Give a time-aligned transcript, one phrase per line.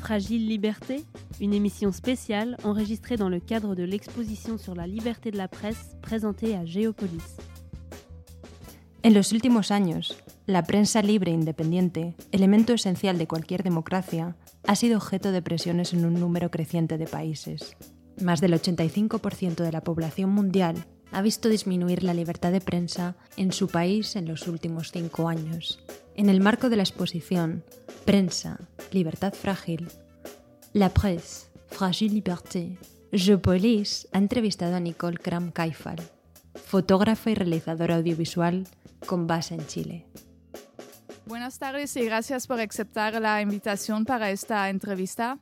[0.00, 1.02] Fragile Liberté,
[1.40, 5.96] une émission spéciale enregistrée dans le cadre de l'exposition sur la liberté de la presse
[6.02, 7.36] présentée à Géopolis.
[9.02, 10.14] En los últimos años,
[10.46, 14.36] la prensa libre e independiente, elemento esencial de cualquier democracia,
[14.66, 17.76] ha sido objeto de presiones en un número creciente de países.
[18.22, 20.76] Más del 85% de la población mundial
[21.12, 25.80] ha visto disminuir la libertad de prensa en su país en los últimos cinco años.
[26.16, 27.64] En el marco de la exposición
[28.04, 28.60] Prensa,
[28.92, 29.88] Libertad Frágil,
[30.72, 32.78] La Presse, Fragile Liberté,
[33.10, 36.00] Geopolis ha entrevistado a Nicole Kram Kaifal,
[36.54, 38.68] fotógrafa y realizadora audiovisual
[39.06, 40.06] con base en Chile.
[41.26, 45.38] Buenas tardes y gracias por aceptar la invitación para esta entrevista.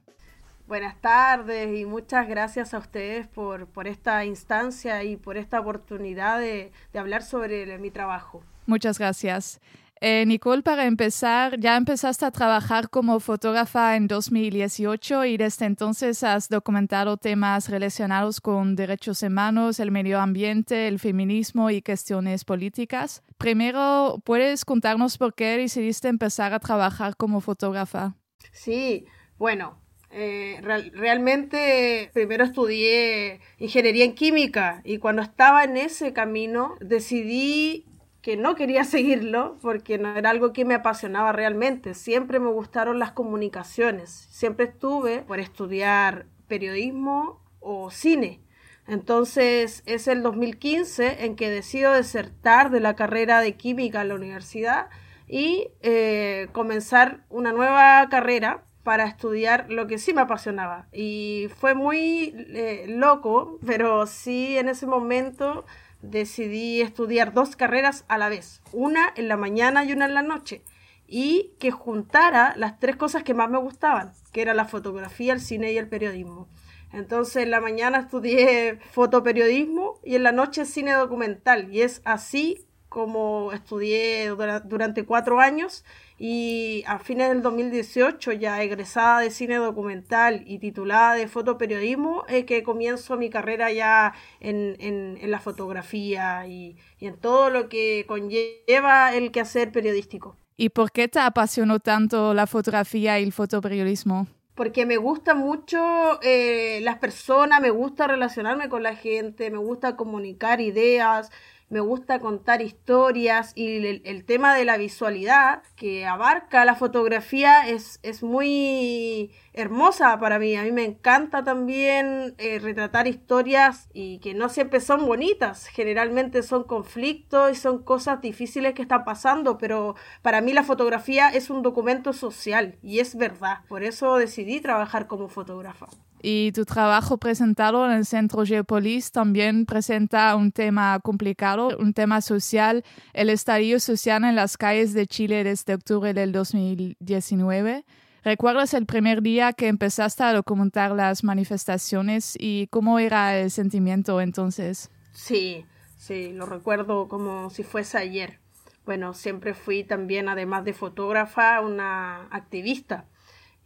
[0.66, 6.40] Buenas tardes y muchas gracias a ustedes por, por esta instancia y por esta oportunidad
[6.40, 8.42] de, de hablar sobre mi trabajo.
[8.64, 9.60] Muchas gracias.
[10.04, 16.24] Eh, Nicole, para empezar, ya empezaste a trabajar como fotógrafa en 2018 y desde entonces
[16.24, 23.22] has documentado temas relacionados con derechos humanos, el medio ambiente, el feminismo y cuestiones políticas.
[23.38, 28.16] Primero, ¿puedes contarnos por qué decidiste empezar a trabajar como fotógrafa?
[28.50, 29.06] Sí,
[29.38, 29.78] bueno,
[30.10, 30.58] eh,
[30.94, 37.86] realmente primero estudié ingeniería en química y cuando estaba en ese camino decidí
[38.22, 41.94] que no quería seguirlo porque no era algo que me apasionaba realmente.
[41.94, 44.10] Siempre me gustaron las comunicaciones.
[44.30, 48.40] Siempre estuve por estudiar periodismo o cine.
[48.86, 54.14] Entonces es el 2015 en que decido desertar de la carrera de química en la
[54.14, 54.88] universidad
[55.28, 60.88] y eh, comenzar una nueva carrera para estudiar lo que sí me apasionaba.
[60.92, 65.64] Y fue muy eh, loco, pero sí en ese momento
[66.02, 70.22] decidí estudiar dos carreras a la vez, una en la mañana y una en la
[70.22, 70.62] noche,
[71.06, 75.40] y que juntara las tres cosas que más me gustaban, que era la fotografía, el
[75.40, 76.48] cine y el periodismo.
[76.92, 82.66] Entonces en la mañana estudié fotoperiodismo y en la noche cine documental, y es así
[82.92, 84.28] como estudié
[84.64, 85.84] durante cuatro años
[86.18, 92.44] y a fines del 2018, ya egresada de cine documental y titulada de fotoperiodismo, es
[92.44, 98.04] que comienzo mi carrera ya en, en, la fotografía y, y, en todo lo que
[98.06, 100.36] conlleva el quehacer periodístico.
[100.56, 104.26] ¿Y por qué te apasionó tanto la fotografía y el fotoperiodismo?
[104.54, 109.96] Porque me gusta mucho eh, las personas, me gusta relacionarme con la gente, me gusta
[109.96, 111.30] comunicar ideas,
[111.72, 117.98] me gusta contar historias y el, tema de la visualidad que abarca la fotografía es,
[118.02, 120.56] es muy hermosa para mí.
[120.56, 126.42] A mí me encanta también eh, retratar historias y que no siempre son bonitas, generalmente
[126.42, 131.50] son conflictos y son cosas difíciles que están pasando, pero para mí la fotografía es
[131.50, 133.60] un documento social y es verdad.
[133.68, 135.86] Por eso decidí trabajar como fotógrafa.
[136.24, 142.20] Y tu trabajo presentado en el Centro Geopolis también presenta un tema complicado, un tema
[142.20, 147.84] social, el estadio social en las calles de Chile desde octubre del 2019.
[148.24, 154.20] ¿Recuerdas el primer día que empezaste a documentar las manifestaciones y cómo era el sentimiento
[154.20, 154.90] entonces?
[155.12, 155.66] Sí,
[155.96, 158.38] sí, lo recuerdo como si fuese ayer.
[158.84, 163.06] Bueno, siempre fui también, además de fotógrafa, una activista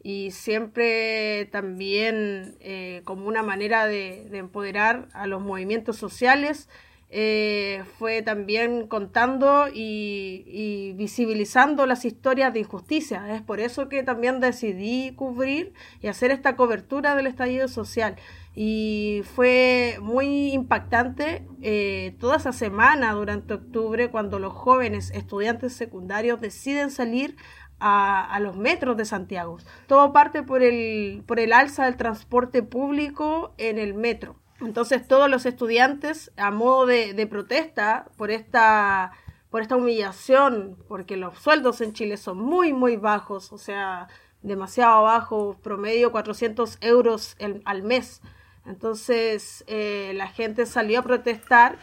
[0.02, 6.68] y siempre también eh, como una manera de, empoderar a los movimientos sociales
[7.08, 13.34] eh, fue también contando y, visibilizando las historias de injusticia.
[13.34, 15.72] Es por eso que también decidí cubrir
[16.02, 18.16] y hacer esta cobertura del estallido social.
[18.54, 26.40] Y fue muy impactante eh, toda esa semana durante octubre cuando los jóvenes estudiantes secundarios
[26.40, 27.36] deciden salir
[27.78, 29.58] a, los metros de Santiago.
[29.86, 34.36] Todo parte por el, por el alza del transporte público en el metro.
[34.60, 39.12] Entonces todos los estudiantes, a modo de, protesta por esta,
[39.50, 44.08] por esta humillación, porque los sueldos en Chile son muy, muy bajos, o sea,
[44.42, 48.22] demasiado bajos, promedio 400 euros al mes.
[48.64, 51.76] Entonces eh, la gente salió a protestar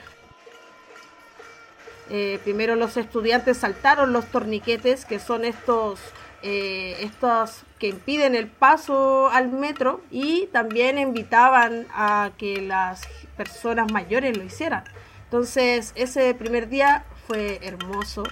[2.10, 6.00] eh, primero los estudiantes saltaron los torniquetes, que son estos,
[6.44, 13.02] eh, estos que impiden el paso al metro, y también invitaban a que las
[13.36, 14.84] personas mayores lo hicieran.
[15.24, 18.24] Entonces ese primer día fue hermoso,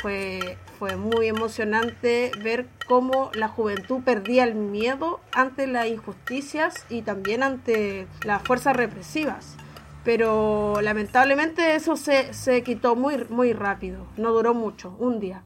[0.00, 7.02] fue, fue muy emocionante ver cómo la juventud perdía el miedo ante las injusticias y
[7.02, 9.56] también ante las fuerzas represivas
[10.04, 15.42] pero lamentablemente eso se, se quitó muy, muy rápido, no duró mucho, un día.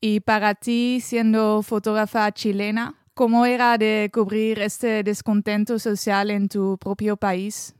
[0.00, 6.78] Y para ti, siendo fotógrafa chilena, ¿Cómo era de cubrir este descontento social en tu
[6.78, 7.74] propio país?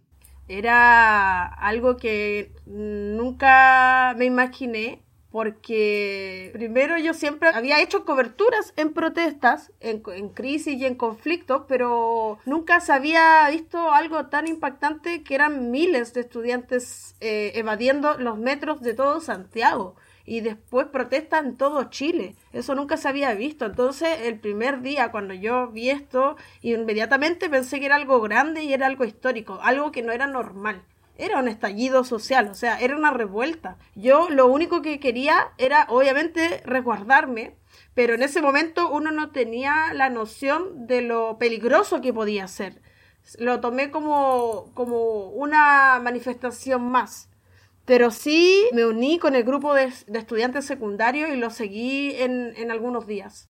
[0.48, 9.72] Era algo que nunca me imaginé porque primero yo siempre había hecho coberturas en protestas,
[9.80, 10.00] en,
[10.30, 16.12] crisis y en conflictos, pero nunca se había visto algo tan impactante que eran miles
[16.12, 19.96] de estudiantes eh, evadiendo los metros de todo Santiago
[20.30, 22.36] y después protestas en todo Chile.
[22.52, 23.66] Eso nunca se había visto.
[23.66, 28.72] Entonces, el primer día cuando yo vi esto, inmediatamente pensé que era algo grande y
[28.72, 30.84] era algo histórico, algo que no era normal
[31.18, 33.76] era un estallido social, o sea, era una revuelta.
[33.94, 37.56] Yo lo único que quería era, obviamente, resguardarme,
[37.92, 42.80] pero en ese momento uno no tenía la noción de lo peligroso que podía ser.
[43.38, 47.29] Lo tomé como, como una manifestación más.
[47.90, 52.70] Pero sí me uní con el grupo de, estudiantes secundarios y lo seguí en, en
[52.70, 53.48] algunos días.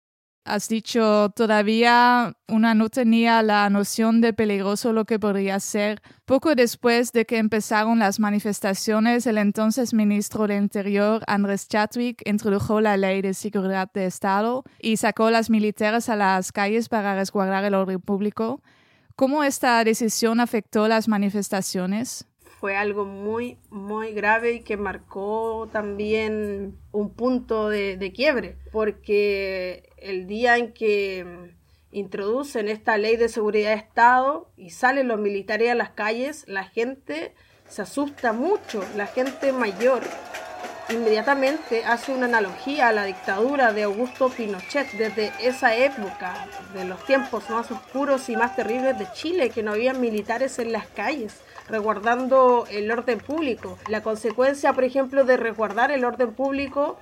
[0.44, 6.02] Has dicho, todavía una no tenía la noción de peligroso lo que podría ser.
[6.26, 12.82] Poco después de que empezaron las manifestaciones, el entonces ministro de Interior, Andrés Chatwick, introdujo
[12.82, 17.64] la ley de seguridad de Estado y sacó las militares a las calles para resguardar
[17.64, 18.62] el orden público.
[19.16, 22.28] ¿Cómo esta decisión afectó las manifestaciones?
[22.66, 30.26] Fue algo muy, muy grave y que marcó también un punto de, quiebre, porque el
[30.26, 31.54] día en que
[31.92, 36.64] introducen esta ley de seguridad de Estado y salen los militares a las calles, la
[36.64, 37.36] gente
[37.70, 40.02] se asusta mucho, la gente mayor
[40.90, 47.06] inmediatamente hace una analogía a la dictadura de Augusto Pinochet desde esa época, de los
[47.06, 51.45] tiempos más oscuros y más terribles de Chile, que no había militares en las calles
[51.68, 53.78] resguardando el orden público.
[53.88, 56.98] La consecuencia, por ejemplo, de resguardar el orden público,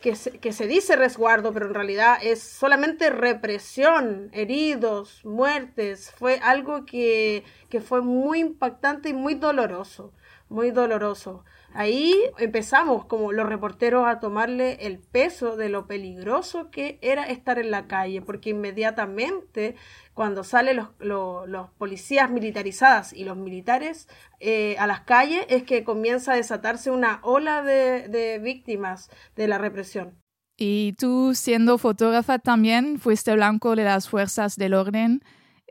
[0.00, 6.38] que se, que se dice resguardo, pero en realidad es solamente represión, heridos, muertes, fue
[6.42, 10.12] algo que, que fue muy impactante y muy doloroso,
[10.48, 11.44] muy doloroso.
[11.74, 17.58] Ahí empezamos como los reporteros a tomarle el peso de lo peligroso que era estar
[17.58, 19.76] en la calle, porque inmediatamente
[20.14, 24.08] cuando salen los, policías militarizadas y los militares
[24.40, 29.58] eh, a las calles es que comienza a desatarse una ola de, víctimas de la
[29.58, 30.14] represión.
[30.56, 35.20] Y tú, siendo fotógrafa también, fuiste blanco de las fuerzas del orden.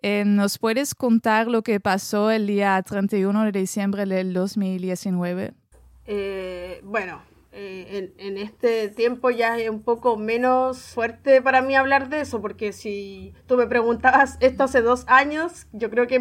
[0.04, 5.56] Eh, ¿Nos puedes contar lo que pasó el día 31 de diciembre del 2019?
[6.08, 7.22] Eh, bueno,
[7.52, 12.42] eh, en, este tiempo ya es un poco menos fuerte para mí hablar de eso,
[12.42, 16.20] porque si tú me preguntabas esto hace dos años, yo creo que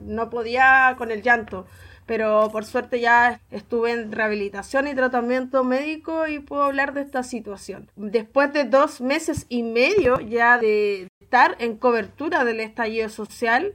[0.00, 1.66] no podía con el llanto.
[2.06, 7.22] Pero por suerte ya estuve en rehabilitación y tratamiento médico y puedo hablar de esta
[7.22, 7.90] situación.
[7.96, 13.74] Después de dos meses y medio ya de estar en cobertura del estallido social,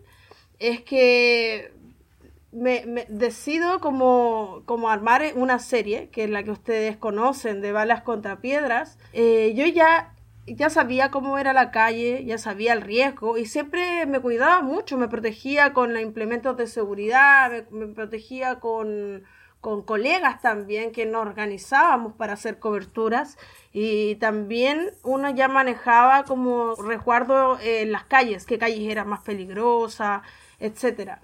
[0.60, 1.72] es que
[2.58, 8.02] me, decido como, como, armar una serie, que es la que ustedes conocen, de balas
[8.02, 8.98] contra piedras.
[9.14, 10.14] Eh, yo ya,
[10.48, 14.98] ya sabía cómo era la calle, ya sabía el riesgo y siempre me cuidaba mucho,
[14.98, 19.24] me protegía con los implementos de seguridad, me, protegía con,
[19.62, 23.38] con colegas también que nos organizábamos para hacer coberturas
[23.72, 30.22] y también uno ya manejaba como resguardo en las calles, qué calles eran más peligrosas,
[30.60, 31.22] etcétera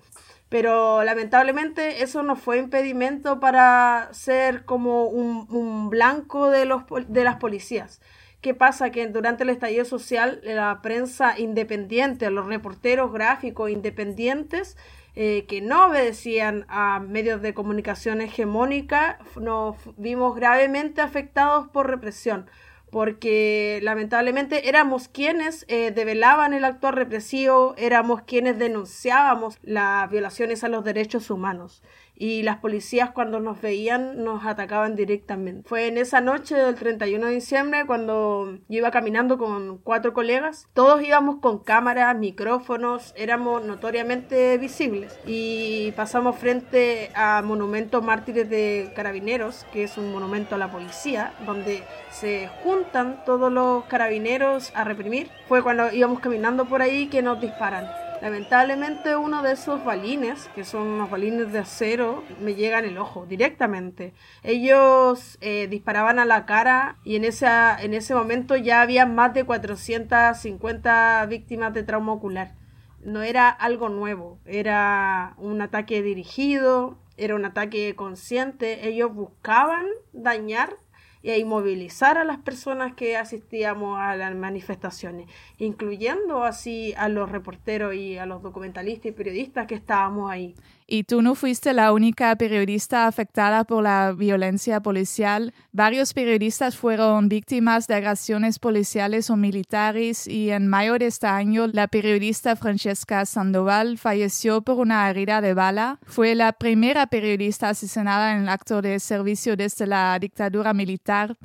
[0.54, 7.38] pero lamentablemente eso no fue impedimento para ser como un, blanco de, los, de las
[7.38, 8.02] policías.
[8.40, 8.92] ¿Qué pasa?
[8.92, 14.78] Que durante el estallido social la prensa independiente, los reporteros gráficos independientes,
[15.16, 22.46] eh, que no obedecían a medios de comunicación hegemónica, nos vimos gravemente afectados por represión
[22.94, 30.70] porque lamentablemente éramos quienes eh, develaban el actuar represivo, éramos quienes denunciábamos las violaciones a
[30.70, 31.82] los derechos humanos
[32.16, 35.68] y las policías cuando nos veían nos atacaban directamente.
[35.68, 40.68] Fue en esa noche del 31 de diciembre cuando yo iba caminando con cuatro colegas,
[40.74, 48.92] todos íbamos con cámaras, micrófonos, éramos notoriamente visibles y pasamos frente a Monumento Mártires de
[48.96, 54.84] Carabineros, que es un monumento a la policía, donde se juntan todos los carabineros a
[54.84, 55.30] reprimir.
[55.48, 58.03] Fue cuando íbamos caminando por ahí que nos disparan.
[58.24, 62.98] Lamentablemente uno de esos balines, que son unos balines de acero, me llega en el
[62.98, 64.14] ojo directamente.
[64.44, 69.44] Ellos eh, disparaban a la cara y en, en ese momento ya había más de
[69.44, 72.56] 450 víctimas de trauma ocular.
[73.02, 78.88] No era algo nuevo, era un ataque dirigido, era un ataque consciente.
[78.88, 80.78] Ellos buscaban dañar
[81.24, 87.32] y a inmovilizar a las personas que asistíamos a las manifestaciones, incluyendo así a los
[87.32, 90.54] reporteros y a los documentalistas y periodistas que estábamos ahí.
[90.94, 95.52] Y tú no fuiste la única periodista afectada por la violencia policial.
[95.72, 101.66] Varios periodistas fueron víctimas de agresiones policiales o militares y en mayo de este año
[101.66, 105.98] la periodista Francesca Sandoval falleció por una herida de bala.
[106.06, 111.36] Fue la primera periodista asesinada en el acto de servicio desde la dictadura militar.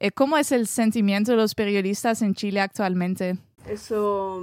[0.00, 3.38] Eh, ¿Cómo es el sentimiento de los periodistas en Chile actualmente?
[3.68, 4.42] Eso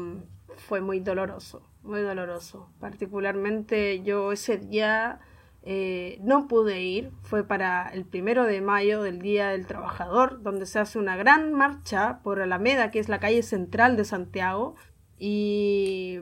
[0.69, 2.69] fue muy doloroso muy doloroso.
[2.79, 5.19] Particularmente yo ese día
[5.63, 10.65] eh, no pude ir, fue para el primero de mayo del Día del Trabajador, donde
[10.65, 14.75] se hace una gran marcha por Alameda, que es la calle central de Santiago,
[15.19, 16.19] y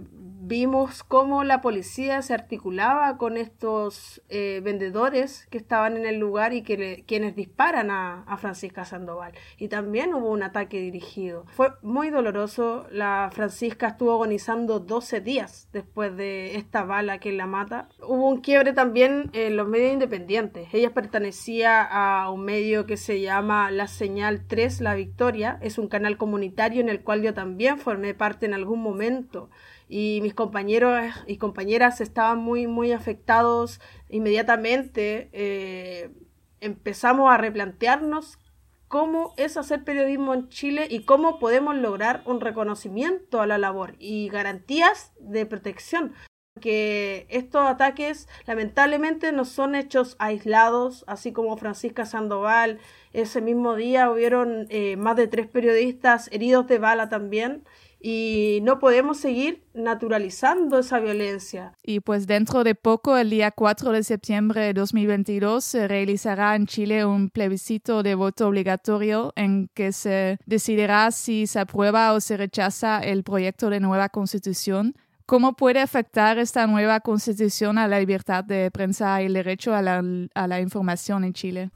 [0.47, 6.53] vimos cómo la policía se articulaba con estos eh, vendedores que estaban en el lugar
[6.53, 9.33] y que quienes disparan a, a, Francisca Sandoval.
[9.57, 11.45] Y también hubo un ataque dirigido.
[11.47, 12.85] Fue muy doloroso.
[12.91, 17.89] La Francisca estuvo agonizando 12 días después de esta bala que la mata.
[17.99, 20.69] Hubo un quiebre también en los medios independientes.
[20.73, 25.57] Ella pertenecía a un medio que se llama La Señal 3, La Victoria.
[25.61, 29.49] Es un canal comunitario en el cual yo también formé parte en algún momento
[29.87, 35.29] y mis compañeros y compañeras estaban muy, muy afectados inmediatamente.
[35.33, 36.11] Eh,
[36.59, 38.39] empezamos a replantearnos
[38.87, 43.95] cómo es hacer periodismo en Chile y cómo podemos lograr un reconocimiento a la labor
[43.99, 46.13] y garantías de protección.
[46.61, 52.79] Que estos ataques lamentablemente no son hechos aislados, así como Francisca Sandoval.
[53.11, 57.65] Ese mismo día hubieron eh, más de tres periodistas heridos de bala también
[58.07, 61.73] y no podemos seguir naturalizando esa violencia.
[61.81, 66.67] Y pues dentro de poco, el día 4 de septiembre de 2022, se realizará en
[66.67, 72.37] Chile un plebiscito de voto obligatorio en que se decidirá si se aprueba o se
[72.37, 74.93] rechaza el proyecto de nueva constitución.
[75.25, 79.81] ¿Cómo puede afectar esta nueva constitución a la libertad de prensa y el derecho a
[79.81, 80.03] la,
[80.35, 81.71] a la información en Chile?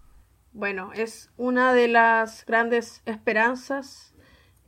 [0.53, 4.13] Bueno, es una de las grandes esperanzas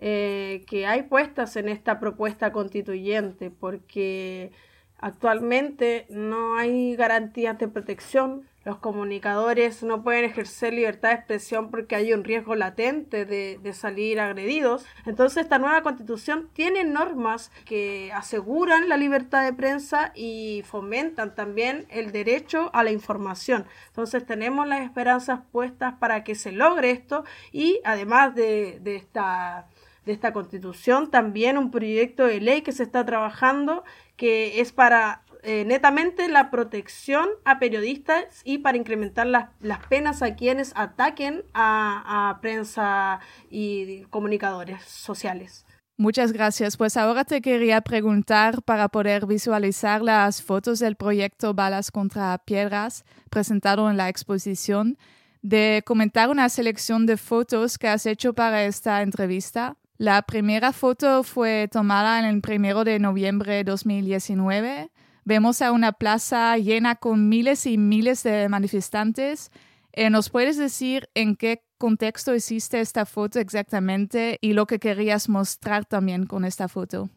[0.04, 4.52] eh, que hay puestas en esta propuesta constituyente, porque
[4.98, 8.48] actualmente no hay garantías de protección.
[8.66, 14.20] Los comunicadores no pueden ejercer libertad de expresión porque hay un riesgo latente de, salir
[14.20, 14.86] agredidos.
[15.06, 21.86] Entonces esta nueva constitución tiene normas que aseguran la libertad de prensa y fomentan también
[21.90, 23.68] el derecho a la información.
[23.90, 29.68] Entonces tenemos las esperanzas puestas para que se logre esto y además de, de esta
[30.06, 33.84] de esta constitución, también un proyecto de ley que se está trabajando
[34.16, 40.22] que es para eh, netamente la protección a periodistas y para incrementar las, las penas
[40.22, 45.66] a quienes ataquen a, a prensa y comunicadores sociales.
[45.98, 46.78] Muchas gracias.
[46.78, 53.04] Pues ahora te quería preguntar para poder visualizar las fotos del proyecto Balas contra Piedras
[53.30, 54.98] presentado en la exposición,
[55.42, 59.78] de comentar una selección de fotos que has hecho para esta entrevista.
[60.02, 64.90] La primera foto fue tomada en el primero de noviembre de 2019.
[65.26, 69.52] Vemos a una plaza llena con miles y miles de manifestantes.
[69.94, 75.30] Eh, ¿Nos puedes decir en qué contexto hiciste esta foto exactamente y lo que querías
[75.30, 77.12] mostrar también con esta foto?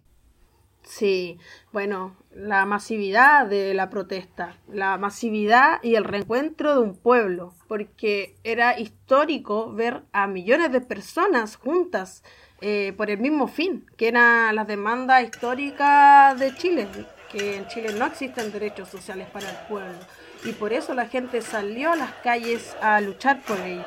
[0.83, 1.39] Sí,
[1.73, 8.37] bueno, la masividad de la protesta, la masividad y el reencuentro de un pueblo, porque
[8.45, 12.23] era histórico ver a millones de personas juntas
[12.67, 16.89] eh, por el mismo fin, que era las demandas históricas de Chile,
[17.31, 19.99] que en Chile no existen derechos sociales para el pueblo.
[20.47, 23.85] Y por eso la gente salió a las calles a luchar por ello.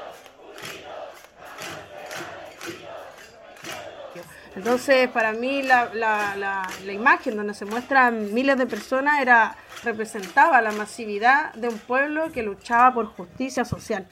[4.56, 9.56] Entonces, para mí la, la, la, la, imagen donde se muestran miles de personas era
[9.84, 14.08] representaba la masividad de un pueblo que luchaba por justicia social.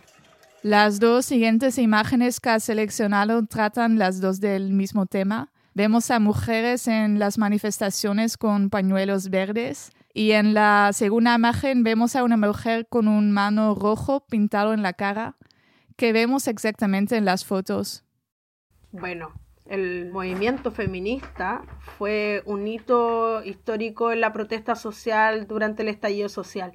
[0.65, 5.51] Las dos siguientes imágenes que has seleccionado tratan las dos del mismo tema.
[5.75, 12.15] Vemos a mujeres en las manifestaciones con pañuelos verdes y en la segunda imagen vemos
[12.15, 15.38] a una mujer con un mano rojo pintado en la cara.
[15.98, 18.03] ¿Qué vemos exactamente en las fotos?
[18.91, 19.34] Bueno,
[19.67, 21.62] el movimiento feminista
[22.00, 26.74] fue un hito histórico en la protesta social durante el estallido social.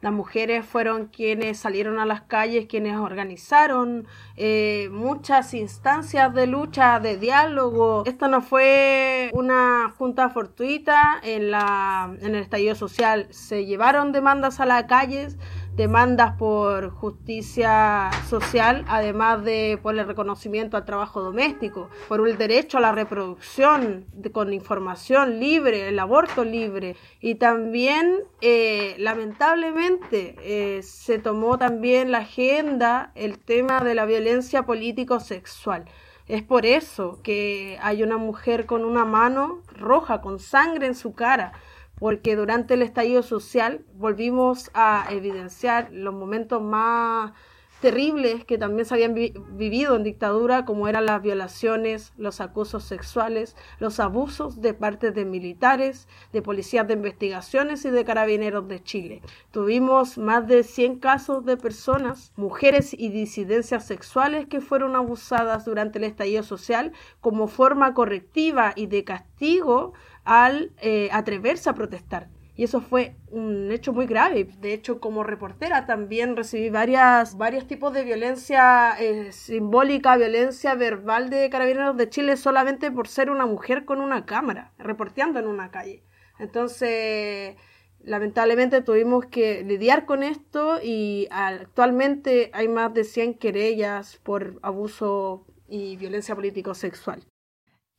[0.00, 7.00] Las mujeres fueron quienes salieron a las calles, quienes organizaron eh, muchas instancias de lucha,
[7.00, 8.04] de diálogo.
[8.06, 13.26] Esto no fue una junta fortuita en, la, en el estallido social.
[13.28, 15.36] Se llevaron demandas a las calles
[15.80, 22.76] demandas por justicia social, además de por el reconocimiento al trabajo doméstico, por el derecho
[22.76, 31.18] a la reproducción con información libre, el aborto libre y también eh, lamentablemente eh, se
[31.18, 35.86] tomó también la agenda el tema de la violencia político-sexual.
[36.28, 41.14] Es por eso que hay una mujer con una mano roja, con sangre en su
[41.14, 41.52] cara,
[42.00, 47.32] porque durante el estallido social volvimos a evidenciar los momentos más
[47.80, 53.56] terribles que también se habían vivido en dictadura, como eran las violaciones, los acosos sexuales,
[53.78, 59.22] los abusos de parte de militares, de policías de investigaciones y de carabineros de Chile.
[59.50, 65.98] Tuvimos más de 100 casos de personas, mujeres y disidencias sexuales que fueron abusadas durante
[65.98, 72.28] el estallido social como forma correctiva y de castigo al eh, atreverse a protestar.
[72.60, 74.44] Y eso fue un hecho muy grave.
[74.60, 81.30] De hecho, como reportera también recibí varias, varios tipos de violencia eh, simbólica, violencia verbal
[81.30, 85.70] de carabineros de Chile solamente por ser una mujer con una cámara, reporteando en una
[85.70, 86.02] calle.
[86.38, 87.56] Entonces,
[88.02, 95.46] lamentablemente tuvimos que lidiar con esto y actualmente hay más de 100 querellas por abuso
[95.66, 97.24] y violencia político-sexual.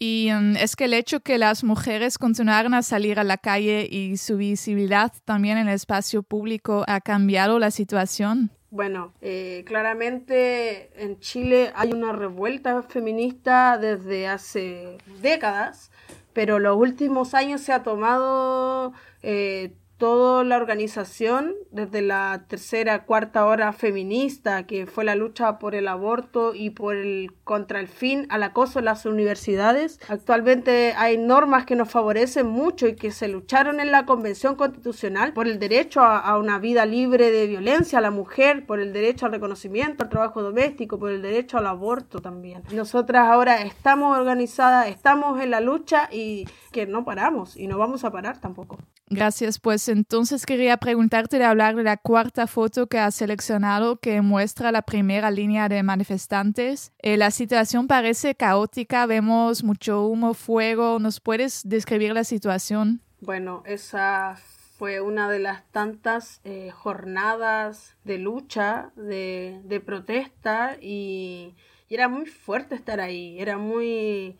[0.04, 3.88] Y mm, es que el hecho que las mujeres continuaran a salir a la calle
[3.88, 8.50] y su visibilidad también en el espacio público ha cambiado la situación.
[8.72, 15.92] Bueno, eh, claramente en Chile hay una revuelta feminista desde hace décadas,
[16.34, 23.46] pero los últimos años se ha tomado eh, toda la organización, desde la tercera, cuarta
[23.46, 28.26] hora feminista, que fue la lucha por el aborto y por el contra el fin
[28.32, 30.00] al acoso en las universidades.
[30.10, 35.34] Actualmente hay normas que nos favorecen mucho y que se lucharon en la Convención Constitucional
[35.34, 38.94] por el derecho a, a una vida libre de violencia a la mujer, por el
[38.94, 42.64] derecho al reconocimiento al trabajo doméstico, por el derecho al aborto también.
[42.74, 48.04] Nosotras ahora estamos organizadas, estamos en la lucha y que no paramos y no vamos
[48.04, 48.80] a parar tampoco.
[49.12, 49.60] Gracias.
[49.60, 54.72] Pues entonces quería preguntarte de hablar de la cuarta foto que has seleccionado que muestra
[54.72, 56.94] la primera línea de manifestantes.
[57.00, 60.98] Eh, la situación parece caótica, vemos mucho humo, fuego.
[61.00, 63.02] ¿Nos puedes describir la situación?
[63.20, 64.38] Bueno, esa
[64.78, 71.54] fue una de las tantas eh, jornadas de lucha, de, protesta y,
[71.90, 74.38] y era muy fuerte estar ahí, era muy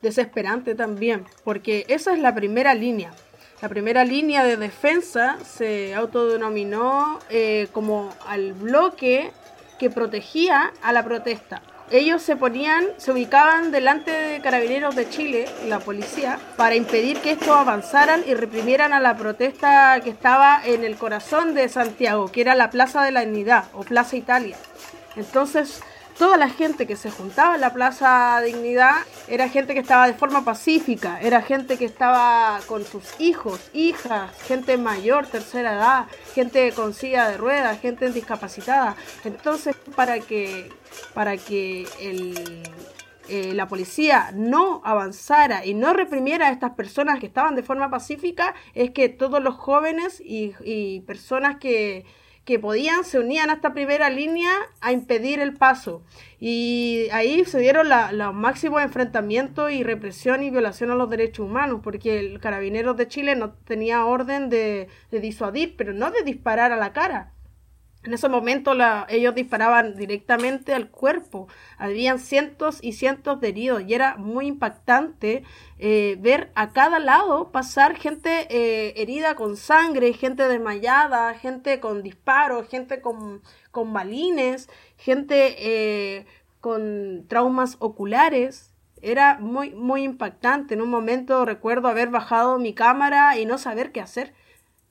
[0.00, 3.12] desesperante también, porque esa es la primera línea.
[3.64, 9.32] La primera línea de defensa se autodenominó eh, como al bloque
[9.78, 11.62] que protegía a la protesta.
[11.90, 17.30] Ellos se ponían, se ubicaban delante de carabineros de Chile, la policía, para impedir que
[17.30, 22.42] estos avanzaran y reprimieran a la protesta que estaba en el corazón de Santiago, que
[22.42, 24.58] era la Plaza de la Unidad o Plaza Italia.
[25.16, 25.80] Entonces,
[26.18, 28.94] toda la gente que se juntaba en la Plaza Dignidad
[29.28, 34.30] era gente que estaba de forma pacífica, era gente que estaba con sus hijos, hijas,
[34.42, 38.96] gente mayor, tercera edad, gente con silla de ruedas, gente discapacitada.
[39.24, 40.70] Entonces, para que,
[41.14, 41.86] para que
[43.28, 47.90] eh, la policía no avanzara y no reprimiera a estas personas que estaban de forma
[47.90, 52.04] pacífica, es que todos los jóvenes y personas que
[52.44, 56.02] que podían se unían a esta primera línea a impedir el paso.
[56.40, 61.80] Y ahí se dieron los máximos enfrentamientos y represión y violación a los derechos humanos,
[61.82, 66.72] porque el Carabineros de Chile no tenía orden de, de disuadir, pero no de disparar
[66.72, 67.33] a la cara.
[68.04, 68.72] En ese momento
[69.08, 71.48] ellos disparaban directamente al cuerpo.
[71.78, 75.42] Habían cientos y cientos de heridos y era muy impactante
[75.78, 82.02] eh, ver a cada lado pasar gente eh, herida con sangre, gente desmayada, gente con
[82.02, 83.40] disparos, gente con,
[83.70, 86.26] con balines, gente eh,
[86.60, 88.70] con traumas oculares.
[89.00, 90.74] Era muy, muy impactante.
[90.74, 94.34] En un momento recuerdo haber bajado mi cámara y no saber qué hacer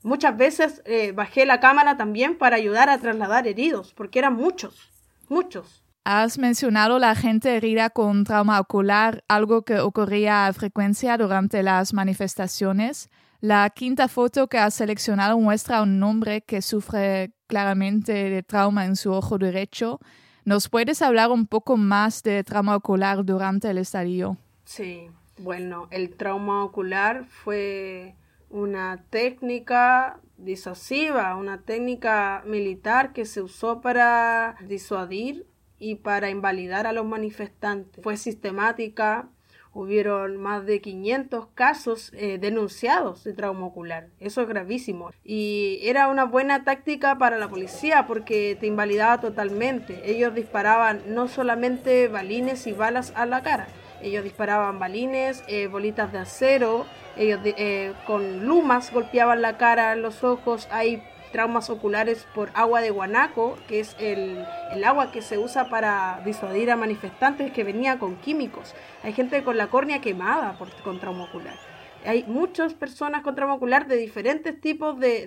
[0.04, 4.92] Muchas veces eh, bajé la cámara también para ayudar a trasladar heridos, porque eran muchos,
[5.30, 5.82] muchos.
[6.04, 11.94] Has mencionado la gente herida con trauma ocular, algo que ocurría a frecuencia durante las
[11.94, 13.08] manifestaciones.
[13.40, 18.84] La quinta foto que has seleccionado muestra a un hombre que sufre claramente de trauma
[18.84, 20.00] en su ojo derecho.
[20.44, 24.36] ¿Nos puedes hablar un poco más de trauma ocular durante el estadio?
[24.66, 28.16] Sí, bueno, el trauma ocular fue
[28.54, 35.44] una técnica disuasiva, una técnica militar que se usó para disuadir
[35.76, 38.02] y para invalidar a los manifestantes.
[38.04, 39.28] Fue sistemática,
[39.72, 44.10] hubieron más de 500 casos eh, denunciados de trauma ocular.
[44.20, 45.10] Eso es gravísimo.
[45.24, 50.08] Y era una buena táctica para la policía porque te invalidaba totalmente.
[50.08, 53.66] Ellos disparaban no solamente balines y balas a la cara,
[54.00, 56.86] ellos disparaban balines, eh, bolitas de acero,
[57.16, 60.68] ellos eh, con lumas golpeaban la cara, los ojos.
[60.70, 64.44] Hay traumas oculares por agua de guanaco, que es el,
[64.84, 68.74] agua que se usa para disuadir a manifestantes que venía con químicos.
[69.02, 71.56] Hay gente con la córnea quemada por, con trauma ocular.
[72.04, 75.26] Hay muchas personas con trauma ocular de diferentes tipos de,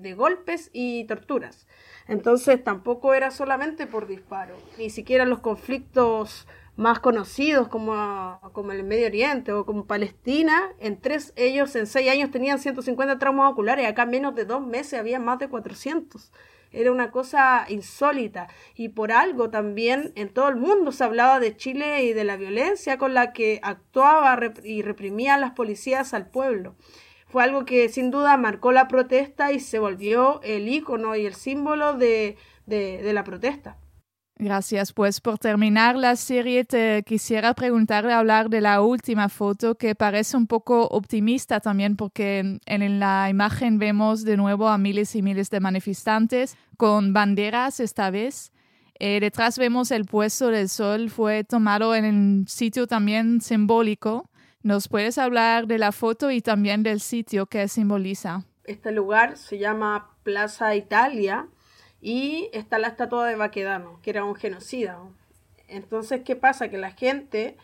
[0.00, 1.66] de golpes y torturas.
[2.06, 6.46] Entonces tampoco era solamente por disparo, ni siquiera los conflictos
[6.78, 12.08] más conocidos como, como el Medio Oriente o como Palestina, en tres ellos en seis
[12.08, 16.30] años tenían 150 traumas oculares, acá en menos de dos meses había más de 400.
[16.70, 21.56] Era una cosa insólita y por algo también en todo el mundo se hablaba de
[21.56, 26.76] Chile y de la violencia con la que actuaba y reprimía las policías al pueblo.
[27.26, 31.34] Fue algo que sin duda marcó la protesta y se volvió el icono y el
[31.34, 32.36] símbolo de,
[32.66, 33.78] de la protesta.
[34.38, 34.92] Gracias.
[34.92, 40.36] Pues por terminar la serie te quisiera preguntarle hablar de la última foto que parece
[40.36, 45.50] un poco optimista también porque en, la imagen vemos de nuevo a miles y miles
[45.50, 48.52] de manifestantes con banderas esta vez.
[49.00, 54.30] Eh, detrás vemos el puesto del sol, fue tomado en un sitio también simbólico.
[54.62, 58.44] ¿Nos puedes hablar de la foto y también del sitio que simboliza?
[58.62, 61.48] Este lugar se llama Plaza Italia
[62.00, 64.98] y está la estatua de Baquedano, que era un genocida.
[65.68, 66.68] Entonces, ¿qué pasa?
[66.68, 67.56] Que la gente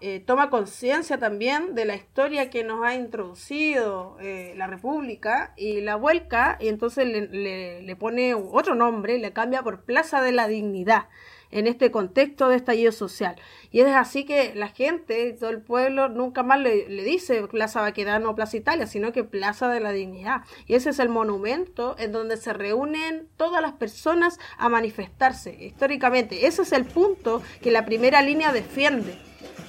[0.00, 5.82] eh, toma conciencia también de la historia que nos ha introducido eh, la República y
[5.82, 10.48] la vuelca y entonces le, le, pone otro nombre, le cambia por Plaza de la
[10.48, 11.08] Dignidad
[11.50, 13.36] en este contexto de estallido social.
[13.70, 18.30] Y es así que la gente, todo el pueblo, nunca más le, dice Plaza Baquedano
[18.30, 20.42] o Plaza Italia, sino que Plaza de la Dignidad.
[20.66, 26.46] Y ese es el monumento en donde se reúnen todas las personas a manifestarse históricamente.
[26.46, 29.18] Ese es el punto que la primera línea defiende.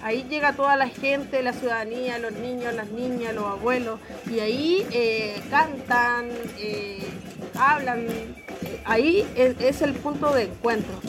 [0.03, 3.99] Ahí llega toda la gente, la ciudadanía, los niños, las niñas, los abuelos,
[4.31, 7.03] y ahí eh, cantan, eh,
[7.55, 8.07] hablan.
[8.85, 10.99] ahí es el punto de encuentro.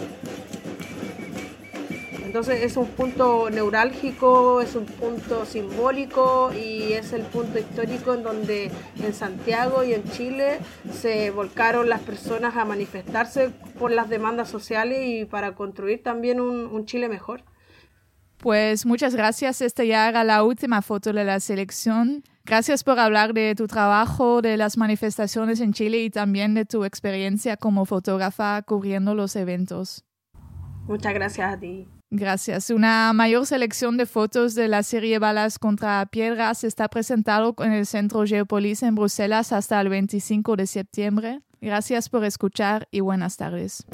[2.32, 8.22] Entonces es un punto neurálgico, es un punto simbólico y es el punto histórico en
[8.22, 8.70] donde
[9.04, 10.58] en Santiago y en Chile
[10.90, 16.86] se volcaron las personas a manifestarse por las demandas sociales y para construir también un,
[16.86, 17.44] Chile mejor.
[18.38, 19.60] Pues muchas gracias.
[19.60, 22.24] Esta ya era la última foto de la selección.
[22.46, 26.86] Gracias por hablar de tu trabajo, de las manifestaciones en Chile y también de tu
[26.86, 30.06] experiencia como fotógrafa cubriendo los eventos.
[30.86, 31.86] Muchas gracias a ti.
[32.14, 32.68] Gracias.
[32.68, 37.86] Una mayor selección de fotos de la serie Balas contra Piedras está presentado en el
[37.86, 41.40] Centro Geopolis en Bruselas hasta el 25 de septiembre.
[41.62, 43.86] Gracias por escuchar y buenas tardes.